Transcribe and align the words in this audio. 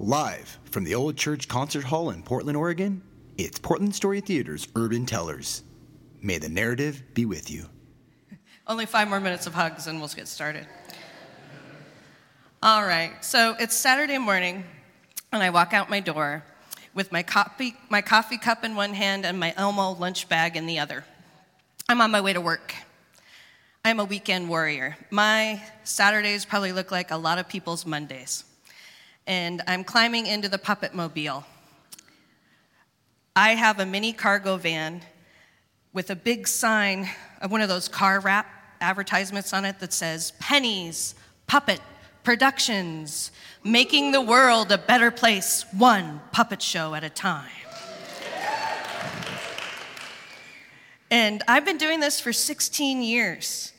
Live 0.00 0.60
from 0.70 0.84
the 0.84 0.94
Old 0.94 1.16
Church 1.16 1.48
Concert 1.48 1.82
Hall 1.82 2.10
in 2.10 2.22
Portland, 2.22 2.56
Oregon, 2.56 3.02
it's 3.36 3.58
Portland 3.58 3.92
Story 3.92 4.20
Theater's 4.20 4.68
Urban 4.76 5.04
Tellers. 5.06 5.64
May 6.22 6.38
the 6.38 6.48
narrative 6.48 7.02
be 7.14 7.24
with 7.24 7.50
you. 7.50 7.66
Only 8.68 8.86
five 8.86 9.08
more 9.08 9.18
minutes 9.18 9.48
of 9.48 9.54
hugs 9.54 9.88
and 9.88 9.98
we'll 9.98 10.06
get 10.06 10.28
started. 10.28 10.68
All 12.62 12.84
right, 12.84 13.24
so 13.24 13.56
it's 13.58 13.74
Saturday 13.74 14.18
morning, 14.18 14.62
and 15.32 15.42
I 15.42 15.50
walk 15.50 15.74
out 15.74 15.90
my 15.90 15.98
door 15.98 16.44
with 16.94 17.10
my 17.10 17.24
coffee, 17.24 17.74
my 17.88 18.00
coffee 18.00 18.38
cup 18.38 18.62
in 18.62 18.76
one 18.76 18.94
hand 18.94 19.26
and 19.26 19.40
my 19.40 19.52
Elmo 19.56 19.96
lunch 19.96 20.28
bag 20.28 20.56
in 20.56 20.66
the 20.66 20.78
other. 20.78 21.04
I'm 21.88 22.00
on 22.00 22.12
my 22.12 22.20
way 22.20 22.34
to 22.34 22.40
work. 22.40 22.72
I'm 23.84 23.98
a 23.98 24.04
weekend 24.04 24.48
warrior. 24.48 24.96
My 25.10 25.60
Saturdays 25.82 26.44
probably 26.44 26.70
look 26.70 26.92
like 26.92 27.10
a 27.10 27.16
lot 27.16 27.38
of 27.38 27.48
people's 27.48 27.84
Mondays. 27.84 28.44
And 29.28 29.60
I'm 29.66 29.84
climbing 29.84 30.26
into 30.26 30.48
the 30.48 30.56
puppet 30.56 30.94
mobile. 30.94 31.44
I 33.36 33.50
have 33.50 33.78
a 33.78 33.84
mini 33.84 34.14
cargo 34.14 34.56
van 34.56 35.02
with 35.92 36.08
a 36.08 36.16
big 36.16 36.48
sign 36.48 37.06
of 37.42 37.52
one 37.52 37.60
of 37.60 37.68
those 37.68 37.88
car 37.88 38.20
wrap 38.20 38.46
advertisements 38.80 39.52
on 39.52 39.66
it 39.66 39.80
that 39.80 39.92
says 39.92 40.32
Penny's, 40.40 41.14
Puppet, 41.46 41.80
Productions, 42.24 43.30
making 43.62 44.12
the 44.12 44.20
world 44.22 44.72
a 44.72 44.78
better 44.78 45.10
place, 45.10 45.66
one 45.76 46.22
puppet 46.32 46.62
show 46.62 46.94
at 46.94 47.04
a 47.04 47.10
time. 47.10 47.50
And 51.10 51.42
I've 51.46 51.66
been 51.66 51.78
doing 51.78 52.00
this 52.00 52.18
for 52.18 52.32
16 52.32 53.02
years. 53.02 53.72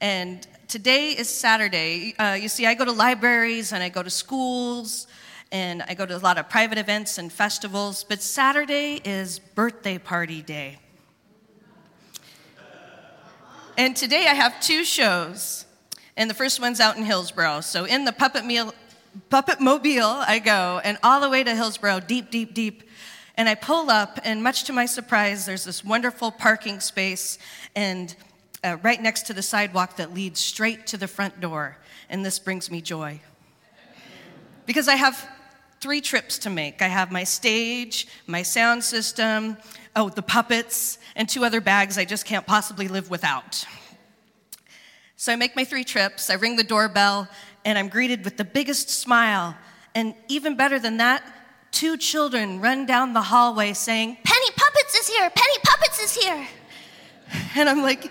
And 0.00 0.46
today 0.68 1.12
is 1.12 1.28
Saturday. 1.28 2.14
Uh, 2.18 2.36
you 2.38 2.48
see, 2.48 2.66
I 2.66 2.74
go 2.74 2.84
to 2.84 2.92
libraries 2.92 3.72
and 3.72 3.82
I 3.82 3.88
go 3.88 4.02
to 4.02 4.10
schools 4.10 5.06
and 5.50 5.82
I 5.88 5.94
go 5.94 6.04
to 6.04 6.14
a 6.14 6.18
lot 6.18 6.36
of 6.36 6.50
private 6.50 6.76
events 6.76 7.16
and 7.16 7.32
festivals, 7.32 8.04
but 8.04 8.20
Saturday 8.20 9.00
is 9.04 9.38
birthday 9.38 9.96
party 9.96 10.42
day. 10.42 10.78
And 13.78 13.96
today 13.96 14.26
I 14.26 14.34
have 14.34 14.60
two 14.60 14.84
shows, 14.84 15.66
and 16.16 16.30
the 16.30 16.34
first 16.34 16.60
one's 16.60 16.80
out 16.80 16.96
in 16.96 17.04
Hillsboro. 17.04 17.60
So 17.60 17.84
in 17.84 18.06
the 18.06 18.12
puppet 18.12 18.44
meal, 18.44 18.74
puppet 19.30 19.60
mobile, 19.60 20.02
I 20.26 20.40
go, 20.40 20.80
and 20.82 20.98
all 21.02 21.20
the 21.20 21.30
way 21.30 21.44
to 21.44 21.54
Hillsboro, 21.54 22.00
deep, 22.00 22.30
deep, 22.30 22.54
deep. 22.54 22.82
And 23.36 23.50
I 23.50 23.54
pull 23.54 23.90
up, 23.90 24.18
and 24.24 24.42
much 24.42 24.64
to 24.64 24.72
my 24.72 24.86
surprise, 24.86 25.44
there's 25.44 25.64
this 25.64 25.84
wonderful 25.84 26.30
parking 26.32 26.80
space, 26.80 27.38
and 27.74 28.16
uh, 28.66 28.76
right 28.82 29.00
next 29.00 29.22
to 29.26 29.32
the 29.32 29.42
sidewalk 29.42 29.96
that 29.96 30.12
leads 30.12 30.40
straight 30.40 30.86
to 30.88 30.96
the 30.96 31.06
front 31.06 31.40
door. 31.40 31.78
And 32.08 32.24
this 32.24 32.38
brings 32.38 32.70
me 32.70 32.80
joy. 32.80 33.20
Because 34.66 34.88
I 34.88 34.96
have 34.96 35.28
three 35.80 36.00
trips 36.00 36.38
to 36.38 36.50
make 36.50 36.82
I 36.82 36.88
have 36.88 37.12
my 37.12 37.22
stage, 37.22 38.08
my 38.26 38.42
sound 38.42 38.82
system, 38.82 39.56
oh, 39.94 40.08
the 40.08 40.22
puppets, 40.22 40.98
and 41.14 41.28
two 41.28 41.44
other 41.44 41.60
bags 41.60 41.96
I 41.96 42.04
just 42.04 42.24
can't 42.24 42.46
possibly 42.46 42.88
live 42.88 43.08
without. 43.08 43.64
So 45.16 45.32
I 45.32 45.36
make 45.36 45.54
my 45.54 45.64
three 45.64 45.84
trips, 45.84 46.28
I 46.28 46.34
ring 46.34 46.56
the 46.56 46.64
doorbell, 46.64 47.28
and 47.64 47.78
I'm 47.78 47.88
greeted 47.88 48.24
with 48.24 48.36
the 48.36 48.44
biggest 48.44 48.90
smile. 48.90 49.56
And 49.94 50.14
even 50.28 50.56
better 50.56 50.78
than 50.78 50.98
that, 50.98 51.22
two 51.70 51.96
children 51.96 52.60
run 52.60 52.84
down 52.84 53.12
the 53.12 53.22
hallway 53.22 53.72
saying, 53.72 54.18
Penny 54.24 54.50
Puppets 54.56 54.94
is 54.94 55.08
here! 55.08 55.30
Penny 55.30 55.58
Puppets 55.64 56.00
is 56.00 56.16
here! 56.16 56.48
And 57.54 57.68
I'm 57.68 57.82
like. 57.82 58.10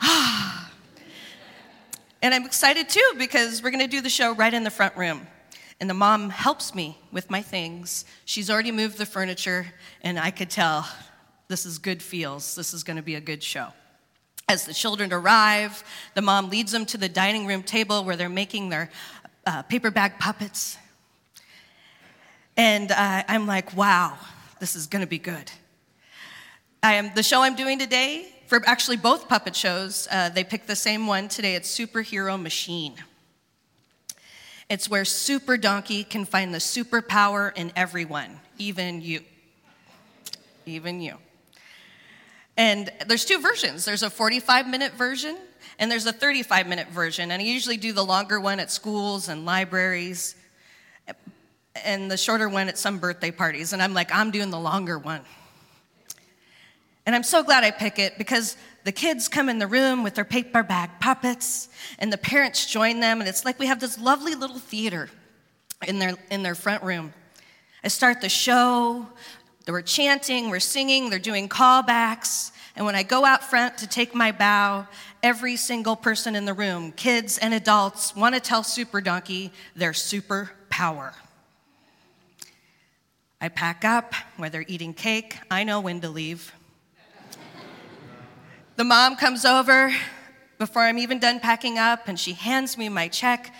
And 2.20 2.34
I'm 2.34 2.44
excited 2.44 2.88
too 2.88 3.12
because 3.16 3.62
we're 3.62 3.70
going 3.70 3.84
to 3.84 3.86
do 3.86 4.00
the 4.00 4.10
show 4.10 4.34
right 4.34 4.52
in 4.52 4.64
the 4.64 4.70
front 4.70 4.96
room. 4.96 5.26
And 5.80 5.88
the 5.88 5.94
mom 5.94 6.30
helps 6.30 6.74
me 6.74 6.98
with 7.12 7.30
my 7.30 7.40
things. 7.40 8.04
She's 8.24 8.50
already 8.50 8.72
moved 8.72 8.98
the 8.98 9.06
furniture, 9.06 9.66
and 10.02 10.18
I 10.18 10.32
could 10.32 10.50
tell 10.50 10.88
this 11.46 11.64
is 11.64 11.78
good 11.78 12.02
feels. 12.02 12.56
This 12.56 12.74
is 12.74 12.82
going 12.82 12.96
to 12.96 13.02
be 13.02 13.14
a 13.14 13.20
good 13.20 13.42
show. 13.42 13.68
As 14.48 14.66
the 14.66 14.74
children 14.74 15.12
arrive, 15.12 15.84
the 16.14 16.22
mom 16.22 16.50
leads 16.50 16.72
them 16.72 16.84
to 16.86 16.98
the 16.98 17.08
dining 17.08 17.46
room 17.46 17.62
table 17.62 18.02
where 18.02 18.16
they're 18.16 18.28
making 18.28 18.70
their 18.70 18.90
uh, 19.46 19.62
paper 19.62 19.90
bag 19.90 20.18
puppets. 20.18 20.76
And 22.56 22.90
uh, 22.90 23.22
I'm 23.28 23.46
like, 23.46 23.76
wow, 23.76 24.18
this 24.58 24.74
is 24.74 24.88
going 24.88 25.02
to 25.02 25.08
be 25.08 25.18
good. 25.18 25.52
I 26.82 26.94
am, 26.94 27.12
the 27.14 27.22
show 27.22 27.42
I'm 27.42 27.54
doing 27.54 27.78
today, 27.78 28.28
for 28.48 28.62
actually 28.64 28.96
both 28.96 29.28
puppet 29.28 29.54
shows, 29.54 30.08
uh, 30.10 30.30
they 30.30 30.42
picked 30.42 30.66
the 30.66 30.76
same 30.76 31.06
one 31.06 31.28
today. 31.28 31.54
It's 31.54 31.68
Superhero 31.78 32.40
Machine. 32.40 32.94
It's 34.70 34.88
where 34.88 35.04
Super 35.04 35.58
Donkey 35.58 36.02
can 36.02 36.24
find 36.24 36.54
the 36.54 36.58
superpower 36.58 37.54
in 37.56 37.72
everyone, 37.76 38.40
even 38.56 39.02
you. 39.02 39.20
Even 40.64 41.00
you. 41.00 41.16
And 42.56 42.90
there's 43.06 43.26
two 43.26 43.40
versions 43.40 43.84
there's 43.84 44.02
a 44.02 44.10
45 44.10 44.66
minute 44.66 44.92
version, 44.94 45.36
and 45.78 45.90
there's 45.90 46.06
a 46.06 46.12
35 46.12 46.66
minute 46.66 46.88
version. 46.88 47.30
And 47.30 47.42
I 47.42 47.44
usually 47.44 47.76
do 47.76 47.92
the 47.92 48.04
longer 48.04 48.40
one 48.40 48.60
at 48.60 48.70
schools 48.70 49.28
and 49.28 49.44
libraries, 49.44 50.36
and 51.84 52.10
the 52.10 52.16
shorter 52.16 52.48
one 52.48 52.68
at 52.68 52.78
some 52.78 52.98
birthday 52.98 53.30
parties. 53.30 53.74
And 53.74 53.82
I'm 53.82 53.92
like, 53.92 54.14
I'm 54.14 54.30
doing 54.30 54.50
the 54.50 54.58
longer 54.58 54.98
one. 54.98 55.20
And 57.08 57.14
I'm 57.14 57.22
so 57.22 57.42
glad 57.42 57.64
I 57.64 57.70
pick 57.70 57.98
it 57.98 58.18
because 58.18 58.54
the 58.84 58.92
kids 58.92 59.28
come 59.28 59.48
in 59.48 59.58
the 59.58 59.66
room 59.66 60.02
with 60.02 60.14
their 60.14 60.26
paper 60.26 60.62
bag 60.62 60.90
puppets, 61.00 61.70
and 61.98 62.12
the 62.12 62.18
parents 62.18 62.66
join 62.66 63.00
them, 63.00 63.20
and 63.20 63.26
it's 63.26 63.46
like 63.46 63.58
we 63.58 63.64
have 63.64 63.80
this 63.80 63.98
lovely 63.98 64.34
little 64.34 64.58
theater 64.58 65.08
in 65.86 66.00
their, 66.00 66.16
in 66.30 66.42
their 66.42 66.54
front 66.54 66.82
room. 66.82 67.14
I 67.82 67.88
start 67.88 68.20
the 68.20 68.28
show, 68.28 69.06
we're 69.66 69.80
chanting, 69.80 70.50
we're 70.50 70.60
singing, 70.60 71.08
they're 71.08 71.18
doing 71.18 71.48
callbacks, 71.48 72.52
and 72.76 72.84
when 72.84 72.94
I 72.94 73.04
go 73.04 73.24
out 73.24 73.42
front 73.42 73.78
to 73.78 73.86
take 73.86 74.14
my 74.14 74.30
bow, 74.30 74.86
every 75.22 75.56
single 75.56 75.96
person 75.96 76.36
in 76.36 76.44
the 76.44 76.52
room, 76.52 76.92
kids 76.92 77.38
and 77.38 77.54
adults, 77.54 78.14
want 78.14 78.34
to 78.34 78.40
tell 78.42 78.62
Super 78.62 79.00
Donkey 79.00 79.50
their 79.74 79.94
super 79.94 80.50
power. 80.68 81.14
I 83.40 83.48
pack 83.48 83.86
up, 83.86 84.12
whether 84.36 84.62
eating 84.68 84.92
cake, 84.92 85.38
I 85.50 85.64
know 85.64 85.80
when 85.80 86.02
to 86.02 86.10
leave. 86.10 86.52
The 88.78 88.84
mom 88.84 89.16
comes 89.16 89.44
over 89.44 89.92
before 90.56 90.82
I'm 90.82 90.98
even 90.98 91.18
done 91.18 91.40
packing 91.40 91.78
up 91.78 92.06
and 92.06 92.16
she 92.16 92.34
hands 92.34 92.78
me 92.78 92.88
my 92.88 93.08
check. 93.08 93.52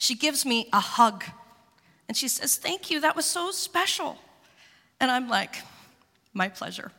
She 0.00 0.16
gives 0.16 0.44
me 0.44 0.68
a 0.72 0.80
hug 0.80 1.22
and 2.08 2.16
she 2.16 2.26
says, 2.26 2.56
Thank 2.56 2.90
you, 2.90 3.00
that 3.02 3.14
was 3.14 3.24
so 3.24 3.52
special. 3.52 4.18
And 4.98 5.12
I'm 5.12 5.28
like, 5.28 5.58
My 6.32 6.48
pleasure. 6.48 6.90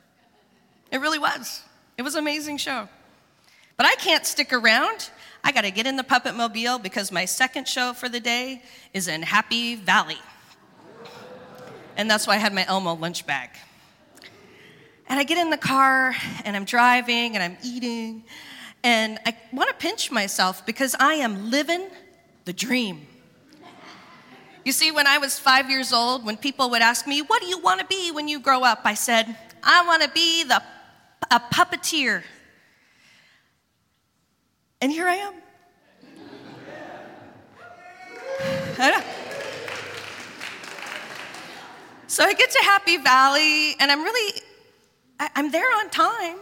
It 0.89 0.99
really 0.99 1.19
was. 1.19 1.63
It 1.97 2.03
was 2.03 2.15
an 2.15 2.19
amazing 2.19 2.59
show. 2.59 2.87
But 3.75 3.87
I 3.87 3.95
can't 3.95 4.25
stick 4.25 4.53
around. 4.53 5.09
I 5.43 5.51
got 5.51 5.65
to 5.65 5.71
get 5.71 5.85
in 5.85 5.97
the 5.97 6.03
puppet 6.05 6.33
mobile 6.33 6.79
because 6.79 7.11
my 7.11 7.25
second 7.25 7.67
show 7.67 7.91
for 7.91 8.07
the 8.07 8.21
day 8.21 8.61
is 8.93 9.09
in 9.09 9.21
Happy 9.21 9.75
Valley. 9.75 10.19
And 11.97 12.09
that's 12.09 12.25
why 12.25 12.35
I 12.35 12.37
had 12.37 12.53
my 12.53 12.65
Elmo 12.67 12.93
lunch 12.93 13.27
bag. 13.27 13.49
And 15.07 15.19
I 15.19 15.23
get 15.23 15.37
in 15.37 15.49
the 15.49 15.57
car 15.57 16.15
and 16.43 16.55
I'm 16.55 16.65
driving 16.65 17.35
and 17.35 17.43
I'm 17.43 17.57
eating 17.63 18.23
and 18.83 19.17
I 19.25 19.35
want 19.51 19.69
to 19.69 19.75
pinch 19.75 20.11
myself 20.11 20.63
because 20.63 20.95
I 20.99 21.15
am 21.15 21.49
living 21.49 21.87
the 22.45 22.53
dream. 22.53 23.07
You 24.63 24.71
see, 24.71 24.91
when 24.91 25.07
I 25.07 25.17
was 25.17 25.39
five 25.39 25.71
years 25.71 25.91
old, 25.91 26.23
when 26.23 26.37
people 26.37 26.69
would 26.69 26.83
ask 26.83 27.07
me, 27.07 27.21
What 27.21 27.41
do 27.41 27.47
you 27.47 27.59
want 27.59 27.79
to 27.79 27.85
be 27.87 28.11
when 28.11 28.27
you 28.27 28.39
grow 28.39 28.63
up? 28.63 28.81
I 28.85 28.93
said, 28.93 29.35
I 29.63 29.85
want 29.87 30.03
to 30.03 30.09
be 30.09 30.43
the, 30.43 30.61
a 31.31 31.39
puppeteer. 31.39 32.21
And 34.81 34.91
here 34.91 35.07
I 35.07 35.15
am. 35.15 35.33
I 38.77 39.03
so 42.07 42.23
I 42.23 42.33
get 42.33 42.51
to 42.51 42.59
Happy 42.63 42.97
Valley, 42.97 43.75
and 43.79 43.91
I'm 43.91 44.03
really 44.03 44.41
I, 45.19 45.29
am 45.35 45.51
there 45.51 45.67
on 45.77 45.89
time, 45.89 46.37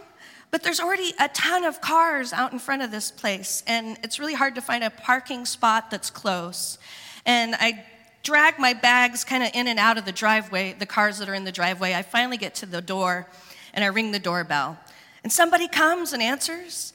but 0.50 0.62
there's 0.62 0.80
already 0.80 1.12
a 1.20 1.28
ton 1.28 1.64
of 1.64 1.80
cars 1.80 2.32
out 2.32 2.52
in 2.52 2.58
front 2.58 2.82
of 2.82 2.90
this 2.90 3.10
place, 3.10 3.62
and 3.66 3.98
it's 4.02 4.18
really 4.18 4.34
hard 4.34 4.54
to 4.56 4.60
find 4.60 4.82
a 4.82 4.90
parking 4.90 5.46
spot 5.46 5.90
that's 5.90 6.10
close. 6.10 6.78
And 7.26 7.54
I 7.54 7.84
drag 8.22 8.58
my 8.58 8.72
bags 8.72 9.24
kind 9.24 9.42
of 9.42 9.50
in 9.54 9.68
and 9.68 9.78
out 9.78 9.98
of 9.98 10.04
the 10.04 10.12
driveway, 10.12 10.74
the 10.78 10.86
cars 10.86 11.18
that 11.18 11.28
are 11.28 11.34
in 11.34 11.44
the 11.44 11.52
driveway. 11.52 11.94
I 11.94 12.02
finally 12.02 12.36
get 12.36 12.54
to 12.56 12.66
the 12.66 12.80
door, 12.80 13.28
and 13.72 13.84
I 13.84 13.88
ring 13.88 14.12
the 14.12 14.18
doorbell. 14.18 14.78
And 15.22 15.32
somebody 15.32 15.68
comes 15.68 16.12
and 16.12 16.22
answers, 16.22 16.92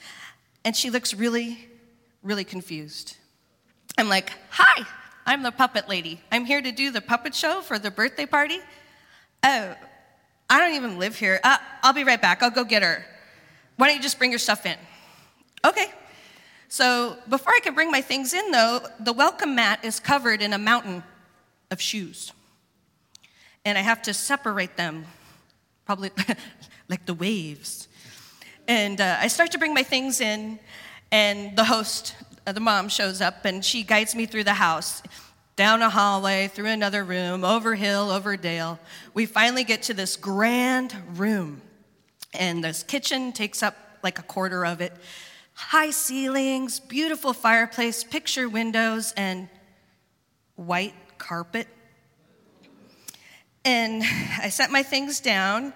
and 0.66 0.76
she 0.76 0.90
looks 0.90 1.14
really, 1.14 1.68
really 2.24 2.44
confused. 2.44 3.18
I'm 3.98 4.10
like, 4.10 4.32
Hi, 4.52 4.86
I'm 5.26 5.44
the 5.44 5.52
puppet 5.52 5.88
lady. 5.88 6.22
I'm 6.32 6.46
here 6.46 6.62
to 6.62 6.72
do 6.72 6.92
the 6.92 7.02
puppet 7.02 7.36
show 7.36 7.62
for 7.62 7.80
the 7.80 7.92
birthday 7.92 8.26
party. 8.26 8.60
Oh, 9.44 9.76
I 10.50 10.60
don't 10.60 10.74
even 10.74 10.98
live 10.98 11.16
here. 11.16 11.40
Uh, 11.44 11.58
I'll 11.84 11.94
be 11.94 12.04
right 12.04 12.22
back. 12.22 12.42
I'll 12.42 12.50
go 12.50 12.64
get 12.64 12.82
her. 12.82 13.06
Why 13.78 13.88
don't 13.88 13.98
you 13.98 14.02
just 14.02 14.18
bring 14.18 14.32
your 14.32 14.40
stuff 14.40 14.66
in? 14.66 14.78
Okay. 15.66 15.92
So 16.68 17.18
before 17.28 17.54
I 17.54 17.60
can 17.62 17.74
bring 17.74 17.92
my 17.92 18.02
things 18.02 18.34
in, 18.34 18.52
though, 18.52 18.82
the 19.00 19.14
welcome 19.14 19.56
mat 19.56 19.80
is 19.84 20.00
covered 20.00 20.42
in 20.42 20.54
a 20.54 20.58
mountain 20.58 21.04
of 21.72 21.80
shoes. 21.80 22.32
And 23.66 23.78
I 23.78 23.82
have 23.82 24.02
to 24.04 24.14
separate 24.14 24.78
them, 24.78 25.06
probably 25.86 26.12
like 26.90 27.06
the 27.06 27.14
waves. 27.14 27.88
And 28.68 29.02
uh, 29.02 29.18
I 29.20 29.28
start 29.28 29.52
to 29.52 29.58
bring 29.58 29.74
my 29.74 29.84
things 29.84 30.22
in, 30.22 30.60
and 31.12 31.58
the 31.58 31.64
host, 31.64 32.16
uh, 32.46 32.52
the 32.52 32.60
mom, 32.60 32.88
shows 32.90 33.20
up 33.20 33.46
and 33.46 33.66
she 33.66 33.84
guides 33.84 34.16
me 34.16 34.26
through 34.26 34.44
the 34.44 34.54
house, 34.54 35.02
down 35.60 35.82
a 35.82 35.90
hallway, 35.90 36.48
through 36.48 36.68
another 36.68 37.04
room, 37.04 37.44
over 37.44 37.76
hill, 37.76 38.12
over 38.12 38.38
dale. 38.38 38.80
We 39.14 39.26
finally 39.26 39.66
get 39.66 39.82
to 39.84 39.94
this 39.94 40.16
grand 40.16 40.96
room, 41.16 41.62
and 42.34 42.64
this 42.64 42.82
kitchen 42.82 43.34
takes 43.34 43.62
up 43.62 43.76
like 44.02 44.20
a 44.20 44.22
quarter 44.22 44.66
of 44.66 44.80
it. 44.80 44.94
High 45.56 45.90
ceilings, 45.90 46.80
beautiful 46.80 47.34
fireplace, 47.34 48.06
picture 48.06 48.48
windows, 48.48 49.14
and 49.18 49.50
white 50.56 50.94
carpet. 51.18 51.68
And 53.66 54.02
I 54.42 54.48
set 54.48 54.72
my 54.72 54.82
things 54.82 55.20
down, 55.20 55.74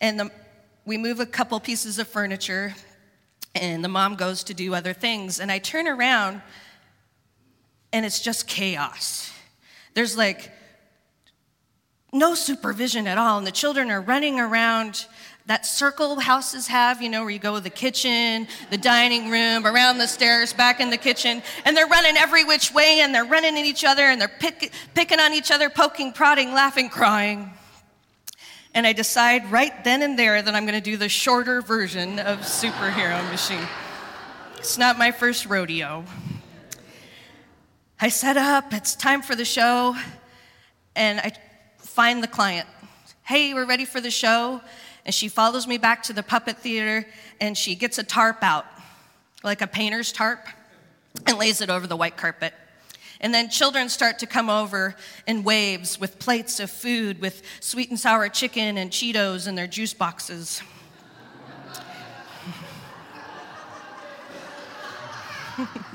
and 0.00 0.18
the, 0.18 0.32
we 0.84 0.98
move 0.98 1.20
a 1.20 1.26
couple 1.26 1.60
pieces 1.60 2.00
of 2.00 2.08
furniture, 2.08 2.74
and 3.54 3.84
the 3.84 3.88
mom 3.88 4.16
goes 4.16 4.42
to 4.42 4.52
do 4.52 4.74
other 4.74 4.92
things. 4.92 5.38
And 5.38 5.52
I 5.52 5.60
turn 5.60 5.86
around, 5.86 6.42
and 7.92 8.06
it's 8.06 8.20
just 8.20 8.46
chaos. 8.46 9.32
There's 9.94 10.16
like 10.16 10.50
no 12.12 12.34
supervision 12.34 13.06
at 13.06 13.18
all, 13.18 13.38
and 13.38 13.46
the 13.46 13.52
children 13.52 13.90
are 13.90 14.00
running 14.00 14.38
around 14.38 15.06
that 15.46 15.66
circle 15.66 16.20
houses 16.20 16.68
have, 16.68 17.02
you 17.02 17.08
know, 17.08 17.22
where 17.22 17.30
you 17.30 17.38
go 17.38 17.56
to 17.56 17.60
the 17.60 17.70
kitchen, 17.70 18.46
the 18.70 18.78
dining 18.78 19.28
room, 19.28 19.66
around 19.66 19.98
the 19.98 20.06
stairs, 20.06 20.52
back 20.52 20.80
in 20.80 20.90
the 20.90 20.96
kitchen, 20.96 21.42
and 21.64 21.76
they're 21.76 21.86
running 21.86 22.16
every 22.16 22.44
which 22.44 22.72
way 22.72 23.00
and 23.00 23.14
they're 23.14 23.24
running 23.24 23.58
at 23.58 23.64
each 23.64 23.84
other 23.84 24.02
and 24.02 24.20
they're 24.20 24.28
pick, 24.28 24.72
picking 24.94 25.18
on 25.18 25.32
each 25.32 25.50
other, 25.50 25.68
poking, 25.68 26.12
prodding, 26.12 26.52
laughing, 26.52 26.88
crying. 26.88 27.50
And 28.74 28.86
I 28.86 28.92
decide 28.92 29.50
right 29.50 29.82
then 29.84 30.02
and 30.02 30.18
there 30.18 30.40
that 30.40 30.54
I'm 30.54 30.64
going 30.64 30.80
to 30.80 30.90
do 30.90 30.96
the 30.96 31.08
shorter 31.08 31.60
version 31.60 32.18
of 32.20 32.38
Superhero 32.40 33.28
Machine. 33.30 33.66
It's 34.58 34.78
not 34.78 34.96
my 34.96 35.10
first 35.10 35.46
rodeo. 35.46 36.04
I 38.02 38.08
set 38.08 38.36
up, 38.36 38.74
it's 38.74 38.96
time 38.96 39.22
for 39.22 39.36
the 39.36 39.44
show, 39.44 39.94
and 40.96 41.20
I 41.20 41.30
find 41.78 42.20
the 42.20 42.26
client. 42.26 42.66
Hey, 43.22 43.54
we're 43.54 43.64
ready 43.64 43.84
for 43.84 44.00
the 44.00 44.10
show. 44.10 44.60
And 45.04 45.14
she 45.14 45.28
follows 45.28 45.68
me 45.68 45.78
back 45.78 46.02
to 46.04 46.12
the 46.12 46.24
puppet 46.24 46.58
theater 46.58 47.06
and 47.40 47.56
she 47.56 47.76
gets 47.76 47.98
a 47.98 48.02
tarp 48.02 48.42
out, 48.42 48.66
like 49.44 49.62
a 49.62 49.68
painter's 49.68 50.10
tarp, 50.10 50.48
and 51.28 51.38
lays 51.38 51.60
it 51.60 51.70
over 51.70 51.86
the 51.86 51.94
white 51.94 52.16
carpet. 52.16 52.52
And 53.20 53.32
then 53.32 53.48
children 53.48 53.88
start 53.88 54.18
to 54.18 54.26
come 54.26 54.50
over 54.50 54.96
in 55.28 55.44
waves 55.44 56.00
with 56.00 56.18
plates 56.18 56.58
of 56.58 56.72
food, 56.72 57.20
with 57.20 57.44
sweet 57.60 57.88
and 57.90 58.00
sour 58.00 58.28
chicken 58.28 58.78
and 58.78 58.90
Cheetos 58.90 59.46
in 59.46 59.54
their 59.54 59.68
juice 59.68 59.94
boxes. 59.94 60.60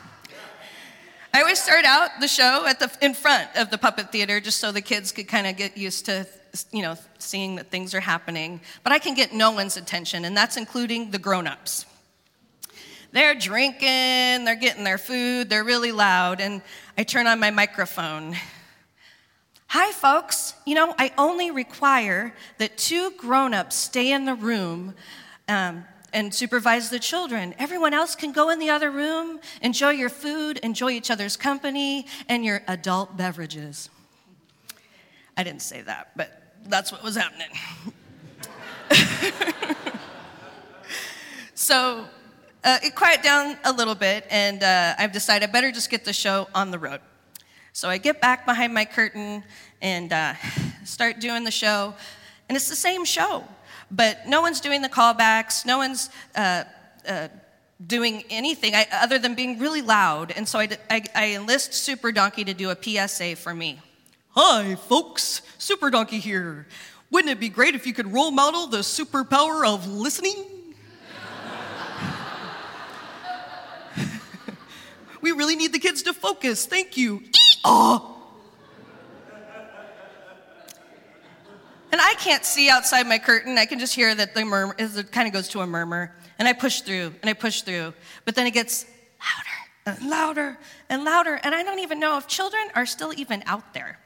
I 1.37 1.41
always 1.41 1.61
start 1.61 1.85
out 1.85 2.19
the 2.19 2.27
show 2.27 2.65
at 2.65 2.79
the 2.79 2.89
in 2.99 3.13
front 3.13 3.47
of 3.55 3.69
the 3.69 3.77
puppet 3.77 4.11
theater 4.11 4.39
just 4.39 4.59
so 4.59 4.71
the 4.71 4.81
kids 4.81 5.11
could 5.11 5.27
kind 5.27 5.45
of 5.45 5.55
get 5.55 5.77
used 5.77 6.07
to 6.07 6.25
you 6.71 6.81
know, 6.81 6.95
seeing 7.19 7.57
that 7.57 7.69
things 7.69 7.93
are 7.93 7.99
happening, 7.99 8.59
but 8.81 8.91
I 8.91 8.97
can 8.97 9.13
get 9.13 9.33
no 9.33 9.51
one's 9.51 9.77
attention, 9.77 10.25
and 10.25 10.35
that's 10.35 10.57
including 10.57 11.11
the 11.11 11.19
grown 11.19 11.45
ups. 11.45 11.85
They're 13.11 13.35
drinking, 13.35 14.45
they're 14.45 14.55
getting 14.55 14.83
their 14.83 14.97
food, 14.97 15.47
they're 15.47 15.63
really 15.63 15.91
loud, 15.91 16.41
and 16.41 16.63
I 16.97 17.03
turn 17.03 17.27
on 17.27 17.39
my 17.39 17.51
microphone. 17.51 18.35
Hi, 19.67 19.91
folks. 19.91 20.55
You 20.65 20.73
know, 20.73 20.95
I 20.97 21.13
only 21.19 21.51
require 21.51 22.33
that 22.57 22.79
two 22.79 23.11
grown 23.11 23.53
ups 23.53 23.75
stay 23.75 24.11
in 24.11 24.25
the 24.25 24.33
room 24.33 24.95
um, 25.47 25.85
and 26.13 26.33
supervise 26.33 26.89
the 26.89 26.99
children. 26.99 27.53
Everyone 27.59 27.93
else 27.93 28.15
can 28.15 28.31
go 28.31 28.49
in 28.49 28.59
the 28.59 28.69
other 28.69 28.91
room, 28.91 29.39
enjoy 29.61 29.91
your 29.91 30.09
food, 30.09 30.57
enjoy 30.59 30.91
each 30.91 31.11
other's 31.11 31.37
company, 31.37 32.05
and 32.29 32.45
your 32.45 32.61
adult 32.67 33.17
beverages. 33.17 33.89
I 35.35 35.43
didn't 35.43 35.61
say 35.61 35.81
that, 35.81 36.11
but 36.15 36.41
that's 36.65 36.91
what 36.91 37.03
was 37.03 37.15
happening. 37.15 37.49
so 41.53 42.05
uh, 42.63 42.79
it 42.83 42.95
quieted 42.95 43.23
down 43.23 43.57
a 43.63 43.71
little 43.71 43.95
bit, 43.95 44.25
and 44.29 44.63
uh, 44.63 44.95
I've 44.97 45.11
decided 45.11 45.49
I 45.49 45.51
better 45.51 45.71
just 45.71 45.89
get 45.89 46.05
the 46.05 46.13
show 46.13 46.47
on 46.55 46.71
the 46.71 46.79
road. 46.79 47.01
So 47.73 47.89
I 47.89 47.99
get 47.99 48.19
back 48.19 48.45
behind 48.45 48.73
my 48.73 48.85
curtain 48.85 49.43
and 49.81 50.11
uh, 50.11 50.33
start 50.83 51.19
doing 51.19 51.43
the 51.43 51.51
show, 51.51 51.93
and 52.49 52.55
it's 52.55 52.69
the 52.69 52.75
same 52.75 53.05
show, 53.05 53.43
but 53.89 54.27
no 54.27 54.41
one's 54.41 54.59
doing 54.59 54.81
the 54.81 54.89
callbacks, 54.89 55.65
no 55.65 55.77
one's 55.77 56.09
uh, 56.35 56.63
uh, 57.07 57.27
doing 57.85 58.23
anything 58.29 58.75
I, 58.75 58.87
other 58.91 59.19
than 59.19 59.35
being 59.35 59.59
really 59.59 59.81
loud. 59.81 60.31
And 60.31 60.47
so 60.47 60.59
I, 60.59 60.69
I, 60.89 61.03
I 61.15 61.33
enlist 61.35 61.73
Super 61.73 62.11
Donkey 62.11 62.43
to 62.45 62.53
do 62.53 62.69
a 62.69 63.07
PSA 63.07 63.35
for 63.35 63.53
me. 63.53 63.79
Hi, 64.31 64.75
folks, 64.75 65.41
Super 65.57 65.89
Donkey 65.89 66.19
here. 66.19 66.67
Wouldn't 67.09 67.31
it 67.31 67.39
be 67.39 67.49
great 67.49 67.75
if 67.75 67.87
you 67.87 67.93
could 67.93 68.11
role 68.11 68.31
model 68.31 68.67
the 68.67 68.79
superpower 68.79 69.65
of 69.65 69.87
listening? 69.87 70.45
we 75.21 75.31
really 75.31 75.55
need 75.55 75.71
the 75.71 75.79
kids 75.79 76.03
to 76.03 76.13
focus. 76.13 76.65
Thank 76.65 76.97
you. 76.97 77.19
Eee-aw. 77.19 78.16
And 81.91 82.01
I 82.01 82.13
can't 82.15 82.43
see 82.43 82.69
outside 82.69 83.07
my 83.07 83.17
curtain. 83.17 83.57
I 83.57 83.65
can 83.65 83.79
just 83.79 83.95
hear 83.95 84.13
that 84.13 84.35
the 84.35 84.43
murmur, 84.43 84.75
it 84.77 85.11
kind 85.11 85.27
of 85.27 85.33
goes 85.33 85.47
to 85.49 85.61
a 85.61 85.67
murmur. 85.67 86.13
And 86.39 86.47
I 86.47 86.53
push 86.53 86.81
through 86.81 87.13
and 87.21 87.29
I 87.29 87.33
push 87.33 87.61
through. 87.61 87.93
But 88.25 88.35
then 88.35 88.45
it 88.45 88.51
gets 88.51 88.85
louder 89.85 89.99
and 89.99 90.09
louder 90.09 90.57
and 90.89 91.03
louder. 91.03 91.39
And 91.43 91.55
I 91.55 91.63
don't 91.63 91.79
even 91.79 91.99
know 91.99 92.17
if 92.17 92.27
children 92.27 92.63
are 92.75 92.85
still 92.85 93.13
even 93.17 93.41
out 93.45 93.73
there. 93.73 93.99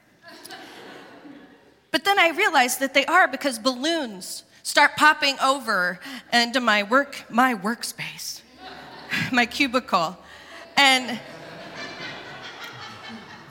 But 1.89 2.05
then 2.05 2.17
I 2.19 2.29
realize 2.29 2.77
that 2.77 2.93
they 2.93 3.05
are 3.05 3.27
because 3.27 3.59
balloons 3.59 4.43
start 4.63 4.95
popping 4.95 5.37
over 5.39 5.99
into 6.31 6.61
my 6.61 6.83
work, 6.83 7.25
my 7.29 7.53
workspace, 7.53 8.41
my 9.31 9.45
cubicle. 9.45 10.17
And 10.77 11.19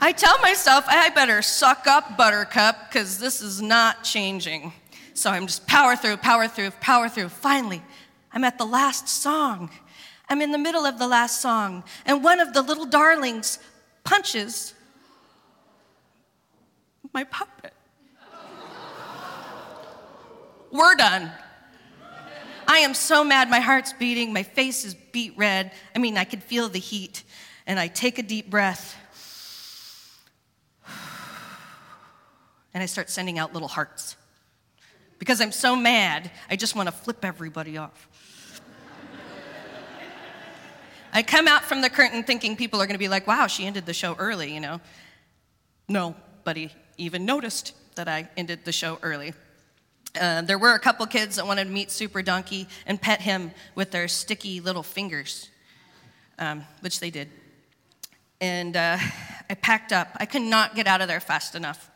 I 0.03 0.11
tell 0.13 0.39
myself 0.39 0.85
I 0.87 1.09
better 1.11 1.43
suck 1.43 1.85
up 1.85 2.17
buttercup 2.17 2.89
because 2.89 3.19
this 3.19 3.39
is 3.39 3.61
not 3.61 4.03
changing. 4.03 4.73
So 5.13 5.29
I'm 5.29 5.45
just 5.45 5.67
power 5.67 5.95
through, 5.95 6.17
power 6.17 6.47
through, 6.47 6.71
power 6.71 7.07
through. 7.07 7.29
Finally, 7.29 7.83
I'm 8.33 8.43
at 8.43 8.57
the 8.57 8.65
last 8.65 9.07
song. 9.07 9.69
I'm 10.27 10.41
in 10.41 10.51
the 10.51 10.57
middle 10.57 10.85
of 10.85 10.97
the 10.97 11.07
last 11.07 11.39
song, 11.39 11.83
and 12.05 12.23
one 12.23 12.39
of 12.39 12.53
the 12.53 12.61
little 12.61 12.85
darlings 12.85 13.59
punches 14.03 14.73
my 17.13 17.23
puppet. 17.25 17.73
We're 20.71 20.95
done. 20.95 21.29
I 22.67 22.77
am 22.77 22.93
so 22.93 23.23
mad. 23.23 23.49
My 23.49 23.59
heart's 23.59 23.91
beating. 23.91 24.31
My 24.31 24.43
face 24.43 24.85
is 24.85 24.95
beet 24.95 25.33
red. 25.37 25.73
I 25.93 25.99
mean, 25.99 26.17
I 26.17 26.23
could 26.23 26.41
feel 26.41 26.69
the 26.69 26.79
heat. 26.79 27.23
And 27.67 27.77
I 27.77 27.87
take 27.87 28.17
a 28.17 28.23
deep 28.23 28.49
breath. 28.49 28.95
And 32.73 32.81
I 32.81 32.85
start 32.85 33.09
sending 33.09 33.37
out 33.37 33.53
little 33.53 33.67
hearts. 33.67 34.15
Because 35.19 35.39
I'm 35.39 35.51
so 35.51 35.75
mad, 35.75 36.31
I 36.49 36.55
just 36.55 36.75
want 36.75 36.87
to 36.87 36.91
flip 36.91 37.23
everybody 37.23 37.77
off. 37.77 38.09
I 41.13 41.21
come 41.21 41.47
out 41.47 41.63
from 41.63 41.81
the 41.81 41.89
curtain 41.89 42.23
thinking 42.23 42.55
people 42.55 42.81
are 42.81 42.87
going 42.87 42.95
to 42.95 42.99
be 42.99 43.07
like, 43.07 43.27
wow, 43.27 43.45
she 43.45 43.67
ended 43.67 43.85
the 43.85 43.93
show 43.93 44.15
early, 44.17 44.53
you 44.53 44.59
know. 44.59 44.81
Nobody 45.87 46.71
even 46.97 47.25
noticed 47.25 47.75
that 47.95 48.07
I 48.07 48.29
ended 48.35 48.65
the 48.65 48.71
show 48.71 48.97
early. 49.03 49.33
Uh, 50.19 50.41
there 50.41 50.57
were 50.57 50.73
a 50.73 50.79
couple 50.79 51.05
kids 51.05 51.35
that 51.35 51.45
wanted 51.45 51.65
to 51.65 51.69
meet 51.69 51.91
Super 51.91 52.23
Donkey 52.23 52.67
and 52.87 52.99
pet 52.99 53.21
him 53.21 53.51
with 53.75 53.91
their 53.91 54.07
sticky 54.07 54.59
little 54.59 54.81
fingers, 54.81 55.49
um, 56.39 56.63
which 56.79 56.99
they 56.99 57.11
did. 57.11 57.29
And 58.41 58.75
uh, 58.75 58.97
I 59.49 59.53
packed 59.53 59.93
up. 59.93 60.09
I 60.15 60.25
could 60.25 60.41
not 60.41 60.73
get 60.73 60.87
out 60.87 61.01
of 61.01 61.07
there 61.07 61.19
fast 61.19 61.53
enough. 61.53 61.90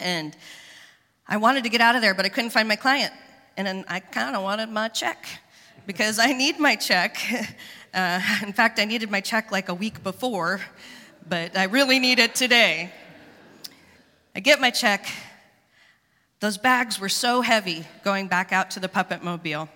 And 0.00 0.36
I 1.26 1.36
wanted 1.36 1.64
to 1.64 1.70
get 1.70 1.80
out 1.80 1.96
of 1.96 2.02
there, 2.02 2.14
but 2.14 2.24
I 2.24 2.28
couldn't 2.28 2.50
find 2.50 2.68
my 2.68 2.76
client. 2.76 3.12
And 3.56 3.66
then 3.66 3.84
I 3.88 4.00
kind 4.00 4.36
of 4.36 4.42
wanted 4.42 4.68
my 4.68 4.88
check 4.88 5.26
because 5.86 6.18
I 6.18 6.32
need 6.32 6.58
my 6.58 6.76
check. 6.76 7.18
Uh, 7.94 8.20
in 8.42 8.52
fact, 8.52 8.78
I 8.78 8.84
needed 8.84 9.10
my 9.10 9.22
check 9.22 9.50
like 9.50 9.70
a 9.70 9.74
week 9.74 10.02
before, 10.02 10.60
but 11.26 11.56
I 11.56 11.64
really 11.64 11.98
need 11.98 12.18
it 12.18 12.34
today. 12.34 12.92
I 14.36 14.40
get 14.40 14.60
my 14.60 14.70
check, 14.70 15.08
those 16.40 16.58
bags 16.58 17.00
were 17.00 17.08
so 17.08 17.40
heavy 17.40 17.86
going 18.04 18.28
back 18.28 18.52
out 18.52 18.70
to 18.72 18.80
the 18.80 18.88
puppet 18.88 19.24
mobile. 19.24 19.68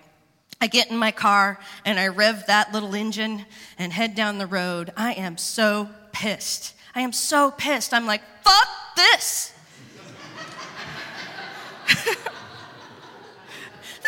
I 0.61 0.67
get 0.67 0.89
in 0.89 0.97
my 0.97 1.11
car 1.11 1.59
and 1.83 1.99
I 1.99 2.07
rev 2.07 2.45
that 2.47 2.71
little 2.71 2.95
engine 2.95 3.45
and 3.77 3.91
head 3.91 4.15
down 4.15 4.37
the 4.37 4.47
road. 4.47 4.93
I 4.95 5.13
am 5.13 5.37
so 5.37 5.89
pissed. 6.13 6.75
I 6.95 7.01
am 7.01 7.11
so 7.11 7.51
pissed. 7.51 7.93
I'm 7.93 8.05
like, 8.05 8.21
fuck 8.43 8.67
this? 8.95 9.52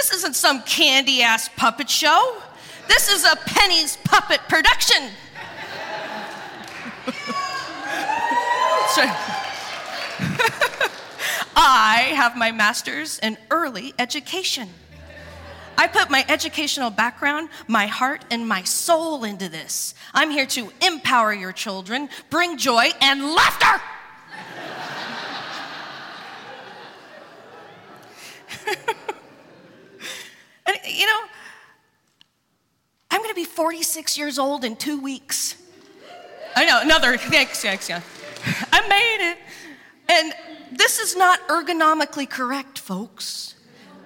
This 0.05 0.17
isn't 0.17 0.35
some 0.35 0.61
candy 0.61 1.23
ass 1.23 1.49
puppet 1.55 1.89
show. 1.89 2.37
This 2.87 3.09
is 3.09 3.25
a 3.25 3.35
Penny's 3.37 3.97
puppet 4.03 4.39
production. 4.47 5.09
I 11.55 12.11
have 12.15 12.37
my 12.37 12.51
master's 12.51 13.17
in 13.17 13.35
early 13.49 13.95
education. 13.97 14.69
I 15.75 15.87
put 15.87 16.11
my 16.11 16.23
educational 16.29 16.91
background, 16.91 17.49
my 17.67 17.87
heart, 17.87 18.25
and 18.29 18.47
my 18.47 18.61
soul 18.61 19.23
into 19.23 19.49
this. 19.49 19.95
I'm 20.13 20.29
here 20.29 20.45
to 20.45 20.71
empower 20.85 21.33
your 21.33 21.51
children, 21.51 22.09
bring 22.29 22.59
joy 22.59 22.89
and 23.01 23.33
laughter. 23.33 23.81
and, 30.65 30.77
you 30.87 31.05
know, 31.05 31.19
I'm 33.11 33.19
going 33.19 33.29
to 33.29 33.35
be 33.35 33.44
46 33.55 34.17
years 34.17 34.37
old 34.37 34.65
in 34.65 34.75
two 34.75 34.99
weeks. 34.99 35.55
I 36.55 36.65
know, 36.65 36.81
another, 36.81 37.17
thanks, 37.17 37.61
thanks, 37.61 37.89
yeah. 37.89 38.01
I 38.71 38.87
made 38.87 39.31
it. 39.31 39.37
And 40.09 40.33
this 40.77 40.99
is 40.99 41.15
not 41.15 41.39
ergonomically 41.47 42.29
correct, 42.29 42.79
folks. 42.79 43.55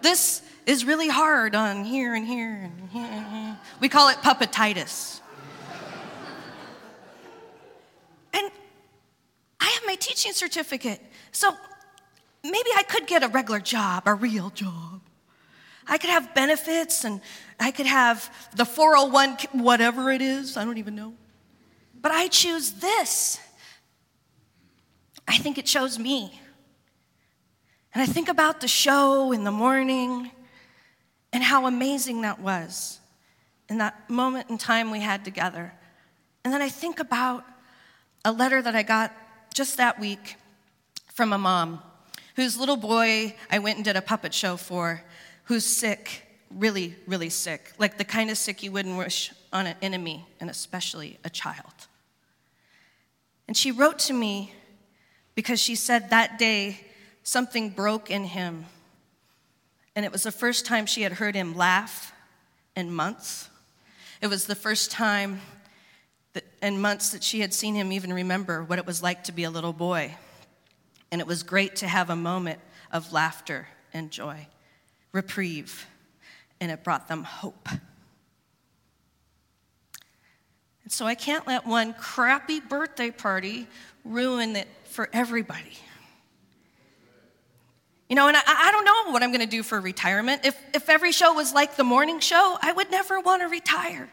This 0.01 0.43
is 0.65 0.85
really 0.85 1.09
hard 1.09 1.55
on 1.55 1.83
here 1.83 2.13
and 2.13 2.25
here 2.25 2.53
and 2.53 2.89
here. 2.89 3.07
And 3.09 3.25
here. 3.25 3.57
We 3.81 3.89
call 3.89 4.09
it 4.09 4.17
puppetitis. 4.17 5.19
and 8.33 8.51
I 9.59 9.65
have 9.65 9.83
my 9.87 9.95
teaching 9.95 10.33
certificate, 10.33 11.01
so 11.31 11.51
maybe 12.43 12.69
I 12.77 12.83
could 12.83 13.07
get 13.07 13.23
a 13.23 13.27
regular 13.27 13.59
job, 13.59 14.03
a 14.05 14.13
real 14.13 14.51
job. 14.51 14.98
I 15.89 15.97
could 15.97 16.11
have 16.11 16.33
benefits 16.35 17.03
and 17.03 17.19
I 17.59 17.71
could 17.71 17.87
have 17.87 18.33
the 18.55 18.63
401, 18.63 19.63
whatever 19.63 20.11
it 20.11 20.21
is, 20.21 20.55
I 20.55 20.63
don't 20.63 20.77
even 20.77 20.95
know. 20.95 21.13
But 22.01 22.11
I 22.11 22.27
choose 22.27 22.73
this. 22.73 23.39
I 25.27 25.37
think 25.37 25.57
it 25.57 25.67
shows 25.67 25.99
me. 25.99 26.39
And 27.93 28.03
I 28.03 28.05
think 28.05 28.29
about 28.29 28.61
the 28.61 28.67
show 28.67 29.31
in 29.31 29.43
the 29.43 29.51
morning 29.51 30.31
and 31.33 31.43
how 31.43 31.65
amazing 31.65 32.21
that 32.21 32.39
was 32.39 32.99
in 33.67 33.79
that 33.79 34.09
moment 34.09 34.49
in 34.49 34.57
time 34.57 34.91
we 34.91 34.99
had 34.99 35.25
together. 35.25 35.73
And 36.43 36.53
then 36.53 36.61
I 36.61 36.69
think 36.69 36.99
about 36.99 37.45
a 38.23 38.31
letter 38.31 38.61
that 38.61 38.75
I 38.75 38.83
got 38.83 39.13
just 39.53 39.77
that 39.77 39.99
week 39.99 40.35
from 41.07 41.33
a 41.33 41.37
mom 41.37 41.81
whose 42.35 42.57
little 42.57 42.77
boy 42.77 43.35
I 43.51 43.59
went 43.59 43.77
and 43.77 43.85
did 43.85 43.95
a 43.95 44.01
puppet 44.01 44.33
show 44.33 44.55
for, 44.55 45.03
who's 45.49 45.65
sick, 45.65 46.25
really, 46.49 46.95
really 47.05 47.29
sick, 47.29 47.73
like 47.77 47.97
the 47.97 48.05
kind 48.05 48.29
of 48.29 48.37
sick 48.37 48.63
you 48.63 48.71
wouldn't 48.71 48.97
wish 48.97 49.33
on 49.51 49.67
an 49.67 49.75
enemy, 49.81 50.25
and 50.39 50.49
especially 50.49 51.19
a 51.25 51.29
child. 51.29 51.87
And 53.47 53.57
she 53.57 53.71
wrote 53.71 53.99
to 53.99 54.13
me 54.13 54.53
because 55.35 55.59
she 55.59 55.75
said 55.75 56.11
that 56.11 56.39
day 56.39 56.79
something 57.23 57.69
broke 57.69 58.09
in 58.09 58.23
him 58.23 58.65
and 59.99 60.05
it 60.05 60.13
was 60.13 60.23
the 60.23 60.31
first 60.31 60.65
time 60.65 60.85
she 60.85 61.01
had 61.01 61.11
heard 61.11 61.35
him 61.35 61.55
laugh 61.55 62.13
in 62.73 62.89
months. 62.89 63.49
It 64.21 64.27
was 64.27 64.45
the 64.45 64.55
first 64.55 64.91
time 64.91 65.41
that, 66.31 66.45
in 66.61 66.79
months 66.79 67.09
that 67.09 67.21
she 67.21 67.41
had 67.41 67.53
seen 67.53 67.75
him 67.75 67.91
even 67.91 68.13
remember 68.13 68.63
what 68.63 68.79
it 68.79 68.85
was 68.85 69.03
like 69.03 69.25
to 69.25 69.33
be 69.33 69.43
a 69.43 69.49
little 69.49 69.73
boy. 69.73 70.15
And 71.11 71.19
it 71.19 71.27
was 71.27 71.43
great 71.43 71.75
to 71.77 71.87
have 71.89 72.09
a 72.09 72.15
moment 72.15 72.59
of 72.93 73.11
laughter 73.11 73.67
and 73.93 74.09
joy, 74.09 74.47
reprieve, 75.11 75.85
and 76.59 76.71
it 76.71 76.83
brought 76.83 77.07
them 77.07 77.23
hope. 77.23 77.69
And 80.83 80.91
so 80.91 81.05
I 81.05 81.15
can't 81.15 81.45
let 81.45 81.65
one 81.67 81.93
crappy 81.93 82.59
birthday 82.59 83.11
party 83.11 83.67
ruin 84.03 84.55
it 84.55 84.67
for 84.85 85.09
everybody. 85.13 85.77
You 88.09 88.15
know, 88.15 88.27
and 88.27 88.35
I, 88.35 88.41
I 88.45 88.71
don't 88.71 88.85
know 88.85 89.11
what 89.11 89.21
I'm 89.21 89.29
going 89.29 89.41
to 89.41 89.45
do 89.45 89.61
for 89.61 89.79
retirement. 89.79 90.43
If, 90.43 90.59
if 90.73 90.89
every 90.89 91.11
show 91.11 91.33
was 91.33 91.53
like 91.53 91.75
the 91.75 91.83
morning 91.83 92.19
show, 92.19 92.57
I 92.59 92.71
would 92.71 92.89
never 92.89 93.19
want 93.19 93.43
to 93.43 93.47
retire. 93.47 94.09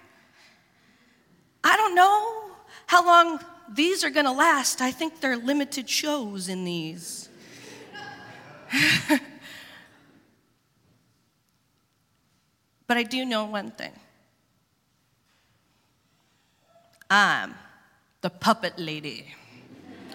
I 1.65 1.77
don't 1.77 1.95
know 1.95 2.51
how 2.87 3.07
long 3.07 3.41
these 3.73 4.05
are 4.05 4.11
going 4.11 4.27
to 4.27 4.33
last. 4.33 4.83
I 4.83 4.91
think 4.91 5.21
there 5.21 5.33
are 5.33 5.37
limited 5.37 5.89
shows 5.89 6.51
in 6.51 6.65
these. 6.65 7.31
but 12.87 12.97
I 12.97 13.03
do 13.03 13.25
know 13.25 13.45
one 13.45 13.71
thing 13.71 13.93
I'm 17.09 17.55
the 18.21 18.31
puppet 18.31 18.79
lady, 18.79 19.33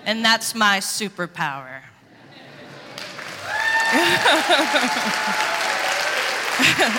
and 0.06 0.26
that's 0.26 0.54
my 0.54 0.80
superpower. 0.80 1.84